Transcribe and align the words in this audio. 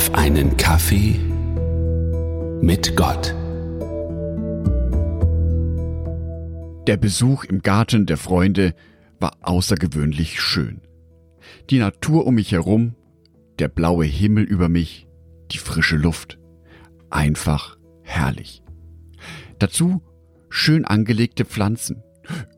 auf 0.00 0.14
einen 0.14 0.56
Kaffee 0.56 1.20
mit 2.62 2.96
Gott. 2.96 3.34
Der 6.86 6.96
Besuch 6.96 7.44
im 7.44 7.60
Garten 7.60 8.06
der 8.06 8.16
Freunde 8.16 8.74
war 9.18 9.36
außergewöhnlich 9.42 10.40
schön. 10.40 10.80
Die 11.68 11.78
Natur 11.78 12.26
um 12.26 12.36
mich 12.36 12.50
herum, 12.52 12.94
der 13.58 13.68
blaue 13.68 14.06
Himmel 14.06 14.44
über 14.44 14.70
mich, 14.70 15.06
die 15.50 15.58
frische 15.58 15.98
Luft. 15.98 16.38
Einfach 17.10 17.76
herrlich. 18.02 18.62
Dazu 19.58 20.00
schön 20.48 20.86
angelegte 20.86 21.44
Pflanzen. 21.44 22.02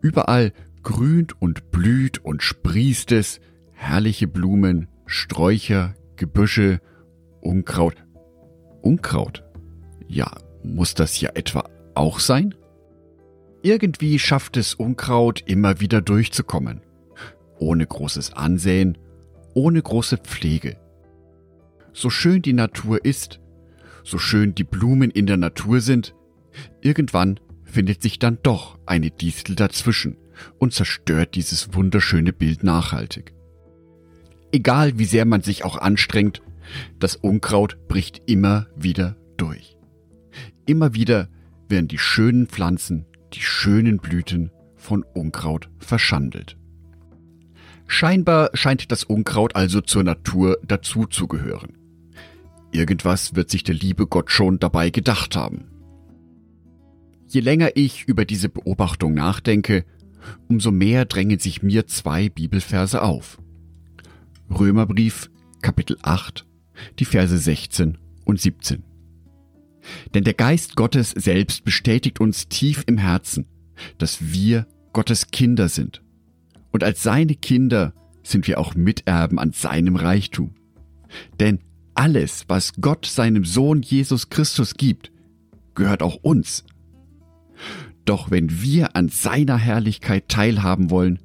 Überall 0.00 0.52
grünt 0.84 1.42
und 1.42 1.72
blüht 1.72 2.24
und 2.24 2.44
sprießt 2.44 3.10
es, 3.10 3.40
herrliche 3.72 4.28
Blumen, 4.28 4.86
Sträucher, 5.06 5.96
Gebüsche, 6.14 6.80
Unkraut. 7.42 7.96
Unkraut? 8.82 9.44
Ja, 10.06 10.30
muss 10.62 10.94
das 10.94 11.20
ja 11.20 11.30
etwa 11.34 11.68
auch 11.94 12.20
sein? 12.20 12.54
Irgendwie 13.62 14.18
schafft 14.18 14.56
es 14.56 14.74
Unkraut 14.74 15.42
immer 15.46 15.80
wieder 15.80 16.00
durchzukommen. 16.00 16.80
Ohne 17.58 17.86
großes 17.86 18.32
Ansehen, 18.32 18.96
ohne 19.54 19.82
große 19.82 20.18
Pflege. 20.18 20.76
So 21.92 22.10
schön 22.10 22.42
die 22.42 22.54
Natur 22.54 23.04
ist, 23.04 23.40
so 24.04 24.18
schön 24.18 24.54
die 24.54 24.64
Blumen 24.64 25.10
in 25.10 25.26
der 25.26 25.36
Natur 25.36 25.80
sind, 25.80 26.14
irgendwann 26.80 27.38
findet 27.64 28.02
sich 28.02 28.18
dann 28.18 28.38
doch 28.42 28.78
eine 28.86 29.10
Distel 29.10 29.56
dazwischen 29.56 30.16
und 30.58 30.72
zerstört 30.72 31.34
dieses 31.34 31.74
wunderschöne 31.74 32.32
Bild 32.32 32.64
nachhaltig. 32.64 33.32
Egal 34.52 34.98
wie 34.98 35.04
sehr 35.06 35.24
man 35.24 35.42
sich 35.42 35.64
auch 35.64 35.78
anstrengt, 35.78 36.42
das 36.98 37.16
Unkraut 37.16 37.88
bricht 37.88 38.22
immer 38.26 38.66
wieder 38.76 39.16
durch. 39.36 39.76
Immer 40.66 40.94
wieder 40.94 41.28
werden 41.68 41.88
die 41.88 41.98
schönen 41.98 42.46
Pflanzen, 42.46 43.06
die 43.32 43.40
schönen 43.40 43.98
Blüten 43.98 44.50
von 44.76 45.04
Unkraut 45.14 45.70
verschandelt. 45.78 46.56
Scheinbar 47.86 48.50
scheint 48.54 48.90
das 48.90 49.04
Unkraut 49.04 49.54
also 49.56 49.80
zur 49.80 50.02
Natur 50.04 50.58
dazuzugehören. 50.66 51.76
Irgendwas 52.70 53.34
wird 53.34 53.50
sich 53.50 53.64
der 53.64 53.74
liebe 53.74 54.06
Gott 54.06 54.30
schon 54.30 54.58
dabei 54.58 54.90
gedacht 54.90 55.36
haben. 55.36 55.66
Je 57.28 57.40
länger 57.40 57.70
ich 57.74 58.04
über 58.04 58.24
diese 58.24 58.48
Beobachtung 58.48 59.14
nachdenke, 59.14 59.84
umso 60.48 60.70
mehr 60.70 61.04
drängen 61.04 61.38
sich 61.38 61.62
mir 61.62 61.86
zwei 61.86 62.28
Bibelverse 62.28 63.02
auf. 63.02 63.38
Römerbrief, 64.50 65.30
Kapitel 65.60 65.96
8, 66.02 66.46
die 66.98 67.04
Verse 67.04 67.36
16 67.36 67.98
und 68.24 68.40
17. 68.40 68.82
Denn 70.14 70.24
der 70.24 70.34
Geist 70.34 70.76
Gottes 70.76 71.10
selbst 71.10 71.64
bestätigt 71.64 72.20
uns 72.20 72.48
tief 72.48 72.84
im 72.86 72.98
Herzen, 72.98 73.46
dass 73.98 74.32
wir 74.32 74.66
Gottes 74.92 75.28
Kinder 75.30 75.68
sind. 75.68 76.02
Und 76.70 76.84
als 76.84 77.02
seine 77.02 77.34
Kinder 77.34 77.92
sind 78.22 78.46
wir 78.46 78.58
auch 78.58 78.74
Miterben 78.74 79.38
an 79.38 79.52
seinem 79.52 79.96
Reichtum. 79.96 80.54
Denn 81.40 81.60
alles, 81.94 82.44
was 82.48 82.74
Gott 82.80 83.06
seinem 83.06 83.44
Sohn 83.44 83.82
Jesus 83.82 84.30
Christus 84.30 84.74
gibt, 84.74 85.12
gehört 85.74 86.02
auch 86.02 86.16
uns. 86.16 86.64
Doch 88.04 88.30
wenn 88.30 88.62
wir 88.62 88.96
an 88.96 89.08
seiner 89.08 89.58
Herrlichkeit 89.58 90.28
teilhaben 90.28 90.90
wollen, 90.90 91.18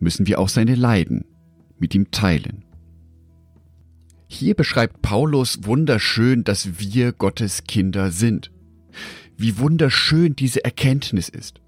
müssen 0.00 0.26
wir 0.26 0.38
auch 0.38 0.48
seine 0.48 0.74
Leiden 0.74 1.24
mit 1.78 1.94
ihm 1.94 2.10
teilen. 2.10 2.65
Hier 4.28 4.54
beschreibt 4.54 5.02
Paulus 5.02 5.60
wunderschön, 5.64 6.44
dass 6.44 6.78
wir 6.78 7.12
Gottes 7.12 7.64
Kinder 7.64 8.10
sind. 8.10 8.50
Wie 9.36 9.58
wunderschön 9.58 10.34
diese 10.34 10.64
Erkenntnis 10.64 11.28
ist. 11.28 11.60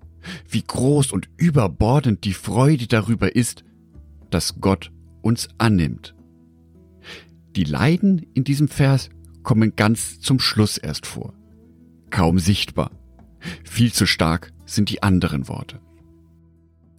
Wie 0.49 0.62
groß 0.62 1.12
und 1.12 1.28
überbordend 1.37 2.25
die 2.25 2.34
Freude 2.34 2.87
darüber 2.87 3.34
ist, 3.34 3.65
dass 4.31 4.60
Gott 4.60 4.91
uns 5.22 5.49
annimmt. 5.59 6.15
Die 7.55 7.65
Leiden 7.65 8.27
in 8.34 8.44
diesem 8.44 8.69
Vers 8.69 9.10
kommen 9.43 9.75
ganz 9.77 10.21
zum 10.21 10.41
Schluss 10.41 10.78
erst 10.78 11.06
vor. 11.06 11.34
Kaum 12.10 12.38
sichtbar. 12.38 12.91
Viel 13.65 13.93
zu 13.93 14.06
stark 14.06 14.53
sind 14.66 14.91
die 14.91 15.03
anderen 15.03 15.49
Worte. 15.49 15.81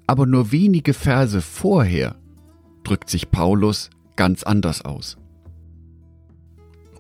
Aber 0.08 0.26
nur 0.26 0.52
wenige 0.52 0.94
Verse 0.94 1.42
vorher 1.42 2.16
drückt 2.84 3.10
sich 3.10 3.30
Paulus 3.30 3.90
ganz 4.16 4.44
anders 4.44 4.84
aus. 4.84 5.19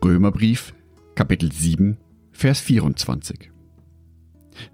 Römerbrief, 0.03 0.73
Kapitel 1.15 1.51
7, 1.51 1.97
Vers 2.31 2.61
24. 2.61 3.51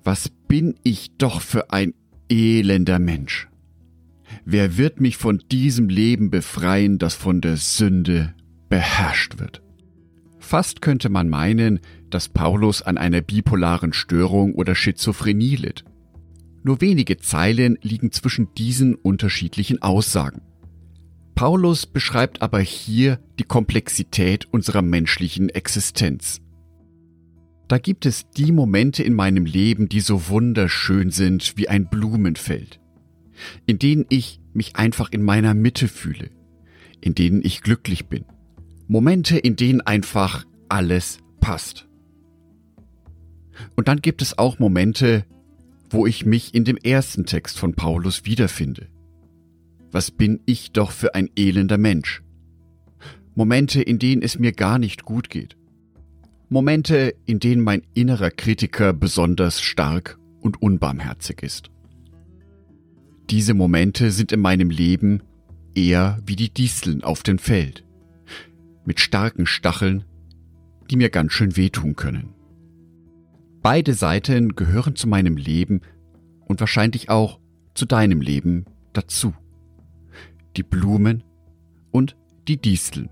Was 0.03 0.29
bin 0.47 0.75
ich 0.83 1.17
doch 1.17 1.41
für 1.41 1.71
ein 1.71 1.95
elender 2.29 2.99
Mensch? 2.99 3.47
Wer 4.45 4.77
wird 4.77 5.01
mich 5.01 5.17
von 5.17 5.41
diesem 5.51 5.89
Leben 5.89 6.29
befreien, 6.29 6.99
das 6.99 7.15
von 7.15 7.41
der 7.41 7.57
Sünde 7.57 8.35
beherrscht 8.69 9.39
wird? 9.39 9.63
Fast 10.39 10.83
könnte 10.83 11.09
man 11.09 11.27
meinen, 11.27 11.79
dass 12.11 12.29
Paulus 12.29 12.83
an 12.83 12.99
einer 12.99 13.21
bipolaren 13.21 13.93
Störung 13.93 14.53
oder 14.53 14.75
Schizophrenie 14.75 15.55
litt. 15.55 15.85
Nur 16.63 16.81
wenige 16.81 17.17
Zeilen 17.17 17.79
liegen 17.81 18.11
zwischen 18.11 18.53
diesen 18.53 18.93
unterschiedlichen 18.93 19.81
Aussagen. 19.81 20.41
Paulus 21.35 21.85
beschreibt 21.85 22.41
aber 22.41 22.61
hier 22.61 23.19
die 23.39 23.43
Komplexität 23.43 24.47
unserer 24.51 24.81
menschlichen 24.81 25.49
Existenz. 25.49 26.41
Da 27.67 27.77
gibt 27.77 28.05
es 28.05 28.29
die 28.29 28.53
Momente 28.53 29.03
in 29.03 29.13
meinem 29.13 29.45
Leben, 29.45 29.89
die 29.89 29.99
so 29.99 30.29
wunderschön 30.29 31.11
sind 31.11 31.57
wie 31.57 31.67
ein 31.67 31.89
Blumenfeld, 31.89 32.79
in 33.65 33.79
denen 33.79 34.05
ich 34.09 34.39
mich 34.53 34.77
einfach 34.77 35.11
in 35.11 35.23
meiner 35.23 35.53
Mitte 35.53 35.89
fühle, 35.89 36.29
in 37.01 37.15
denen 37.15 37.41
ich 37.43 37.61
glücklich 37.61 38.07
bin, 38.07 38.23
Momente, 38.87 39.37
in 39.37 39.57
denen 39.57 39.81
einfach 39.81 40.45
alles 40.69 41.19
passt. 41.41 41.87
Und 43.75 43.89
dann 43.89 44.01
gibt 44.01 44.21
es 44.21 44.37
auch 44.37 44.59
Momente, 44.59 45.25
wo 45.89 46.05
ich 46.05 46.25
mich 46.25 46.53
in 46.53 46.63
dem 46.63 46.77
ersten 46.77 47.25
Text 47.25 47.59
von 47.59 47.73
Paulus 47.73 48.25
wiederfinde. 48.25 48.87
Was 49.95 50.11
bin 50.11 50.41
ich 50.45 50.73
doch 50.73 50.91
für 50.91 51.15
ein 51.15 51.29
elender 51.37 51.77
Mensch? 51.77 52.21
Momente, 53.33 53.81
in 53.81 53.97
denen 53.97 54.23
es 54.23 54.37
mir 54.37 54.51
gar 54.51 54.77
nicht 54.77 55.05
gut 55.05 55.29
geht. 55.29 55.55
Momente, 56.49 57.15
in 57.25 57.39
denen 57.39 57.61
mein 57.61 57.81
innerer 57.93 58.29
Kritiker 58.29 58.91
besonders 58.91 59.61
stark 59.61 60.19
und 60.41 60.61
unbarmherzig 60.61 61.41
ist. 61.41 61.71
Diese 63.29 63.53
Momente 63.53 64.11
sind 64.11 64.33
in 64.33 64.41
meinem 64.41 64.69
Leben 64.69 65.23
eher 65.75 66.19
wie 66.25 66.35
die 66.35 66.53
Disteln 66.53 67.01
auf 67.01 67.23
dem 67.23 67.37
Feld 67.37 67.85
mit 68.83 68.99
starken 68.99 69.45
Stacheln, 69.45 70.03
die 70.91 70.97
mir 70.97 71.09
ganz 71.09 71.31
schön 71.31 71.55
wehtun 71.55 71.95
können. 71.95 72.33
Beide 73.61 73.93
Seiten 73.93 74.55
gehören 74.55 74.97
zu 74.97 75.07
meinem 75.07 75.37
Leben 75.37 75.79
und 76.47 76.59
wahrscheinlich 76.59 77.07
auch 77.07 77.39
zu 77.75 77.85
deinem 77.85 78.19
Leben 78.19 78.65
dazu. 78.91 79.33
Die 80.57 80.63
Blumen 80.63 81.23
und 81.91 82.15
die 82.47 82.57
Disteln. 82.57 83.09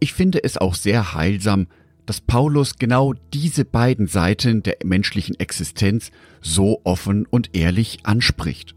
Ich 0.00 0.12
finde 0.12 0.42
es 0.44 0.56
auch 0.56 0.74
sehr 0.74 1.14
heilsam, 1.14 1.68
dass 2.04 2.20
Paulus 2.20 2.76
genau 2.78 3.14
diese 3.34 3.64
beiden 3.64 4.06
Seiten 4.06 4.62
der 4.62 4.76
menschlichen 4.84 5.38
Existenz 5.38 6.12
so 6.40 6.80
offen 6.84 7.26
und 7.26 7.56
ehrlich 7.56 7.98
anspricht. 8.04 8.74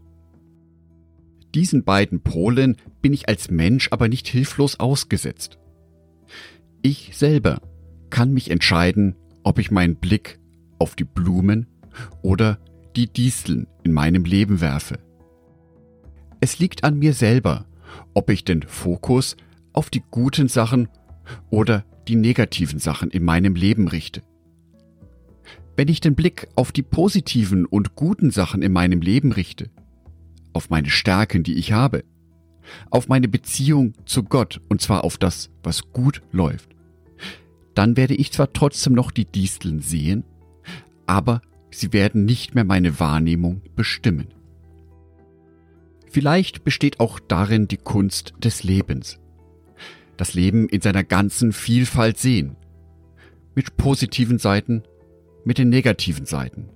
Diesen 1.54 1.84
beiden 1.84 2.20
Polen 2.20 2.76
bin 3.02 3.12
ich 3.12 3.28
als 3.28 3.50
Mensch 3.50 3.88
aber 3.90 4.08
nicht 4.08 4.28
hilflos 4.28 4.78
ausgesetzt. 4.78 5.58
Ich 6.82 7.16
selber 7.16 7.60
kann 8.08 8.32
mich 8.32 8.50
entscheiden, 8.50 9.16
ob 9.42 9.58
ich 9.58 9.70
meinen 9.70 9.96
Blick 9.96 10.38
auf 10.78 10.96
die 10.96 11.04
Blumen 11.04 11.66
oder 12.22 12.58
die 12.96 13.06
Disteln 13.06 13.66
in 13.84 13.92
meinem 13.92 14.24
Leben 14.24 14.60
werfe. 14.60 14.98
Es 16.40 16.58
liegt 16.58 16.84
an 16.84 16.98
mir 16.98 17.12
selber, 17.12 17.66
ob 18.14 18.30
ich 18.30 18.44
den 18.44 18.62
Fokus 18.62 19.36
auf 19.72 19.90
die 19.90 20.02
guten 20.10 20.48
Sachen 20.48 20.88
oder 21.50 21.84
die 22.08 22.16
negativen 22.16 22.78
Sachen 22.78 23.10
in 23.10 23.24
meinem 23.24 23.54
Leben 23.54 23.88
richte. 23.88 24.22
Wenn 25.76 25.88
ich 25.88 26.00
den 26.00 26.14
Blick 26.14 26.48
auf 26.56 26.72
die 26.72 26.82
positiven 26.82 27.66
und 27.66 27.94
guten 27.94 28.30
Sachen 28.30 28.62
in 28.62 28.72
meinem 28.72 29.00
Leben 29.00 29.32
richte, 29.32 29.70
auf 30.52 30.70
meine 30.70 30.90
Stärken, 30.90 31.42
die 31.42 31.54
ich 31.54 31.72
habe, 31.72 32.04
auf 32.90 33.08
meine 33.08 33.28
Beziehung 33.28 33.92
zu 34.06 34.22
Gott 34.24 34.60
und 34.68 34.80
zwar 34.80 35.04
auf 35.04 35.18
das, 35.18 35.50
was 35.62 35.92
gut 35.92 36.22
läuft, 36.32 36.70
dann 37.74 37.96
werde 37.96 38.14
ich 38.14 38.32
zwar 38.32 38.52
trotzdem 38.52 38.94
noch 38.94 39.10
die 39.10 39.24
Disteln 39.26 39.80
sehen, 39.80 40.24
aber 41.06 41.42
sie 41.70 41.92
werden 41.92 42.24
nicht 42.24 42.54
mehr 42.54 42.64
meine 42.64 42.98
Wahrnehmung 42.98 43.62
bestimmen. 43.76 44.28
Vielleicht 46.10 46.64
besteht 46.64 46.98
auch 46.98 47.20
darin 47.20 47.68
die 47.68 47.76
Kunst 47.76 48.34
des 48.42 48.64
Lebens. 48.64 49.18
das 50.16 50.34
Leben 50.34 50.68
in 50.68 50.82
seiner 50.82 51.02
ganzen 51.02 51.50
Vielfalt 51.50 52.18
sehen. 52.18 52.56
Mit 53.54 53.78
positiven 53.78 54.38
Seiten, 54.38 54.82
mit 55.44 55.56
den 55.56 55.70
negativen 55.70 56.26
Seiten. 56.26 56.68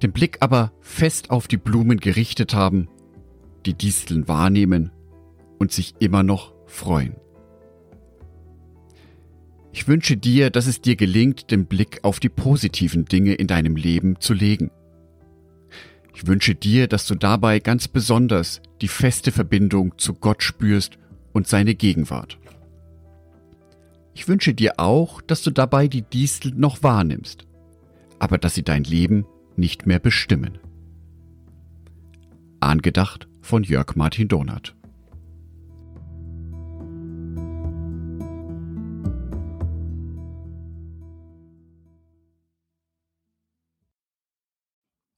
Den 0.00 0.12
Blick 0.12 0.36
aber 0.40 0.72
fest 0.80 1.30
auf 1.30 1.48
die 1.48 1.56
Blumen 1.56 1.98
gerichtet 1.98 2.54
haben, 2.54 2.88
die 3.64 3.74
Disteln 3.74 4.28
wahrnehmen 4.28 4.92
und 5.58 5.72
sich 5.72 5.94
immer 5.98 6.22
noch 6.22 6.54
freuen. 6.66 7.16
Ich 9.72 9.88
wünsche 9.88 10.16
dir, 10.16 10.50
dass 10.50 10.68
es 10.68 10.80
dir 10.80 10.94
gelingt, 10.94 11.50
den 11.50 11.66
Blick 11.66 11.98
auf 12.02 12.20
die 12.20 12.28
positiven 12.28 13.06
Dinge 13.06 13.34
in 13.34 13.48
deinem 13.48 13.74
Leben 13.74 14.20
zu 14.20 14.34
legen. 14.34 14.70
Ich 16.16 16.26
wünsche 16.26 16.54
dir, 16.54 16.88
dass 16.88 17.06
du 17.06 17.14
dabei 17.14 17.58
ganz 17.58 17.88
besonders 17.88 18.62
die 18.80 18.88
feste 18.88 19.32
Verbindung 19.32 19.98
zu 19.98 20.14
Gott 20.14 20.42
spürst 20.42 20.96
und 21.34 21.46
seine 21.46 21.74
Gegenwart. 21.74 22.38
Ich 24.14 24.26
wünsche 24.26 24.54
dir 24.54 24.80
auch, 24.80 25.20
dass 25.20 25.42
du 25.42 25.50
dabei 25.50 25.88
die 25.88 26.00
Distel 26.00 26.54
noch 26.56 26.82
wahrnimmst, 26.82 27.46
aber 28.18 28.38
dass 28.38 28.54
sie 28.54 28.62
dein 28.62 28.84
Leben 28.84 29.26
nicht 29.56 29.84
mehr 29.84 29.98
bestimmen. 29.98 30.58
Angedacht 32.60 33.28
von 33.42 33.62
Jörg 33.62 33.94
Martin 33.94 34.28
Donat. 34.28 34.74